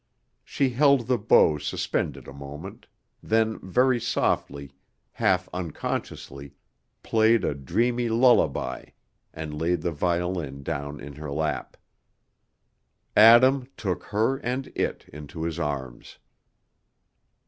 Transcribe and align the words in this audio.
She 0.43 0.71
held 0.71 1.05
the 1.05 1.19
bow 1.19 1.59
suspended 1.59 2.27
a 2.27 2.33
moment, 2.33 2.87
then 3.21 3.59
very 3.59 3.99
softly, 3.99 4.71
half 5.11 5.47
unconsciously, 5.53 6.55
played 7.03 7.43
a 7.43 7.53
dreamy 7.53 8.09
lullaby, 8.09 8.85
and 9.31 9.53
laid 9.61 9.83
the 9.83 9.91
violin 9.91 10.63
down 10.63 10.99
in 10.99 11.13
her 11.17 11.31
lap. 11.31 11.77
Adam 13.15 13.67
took 13.77 14.05
her 14.05 14.37
and 14.37 14.71
it 14.75 15.07
into 15.13 15.43
his 15.43 15.59
arms. 15.59 16.17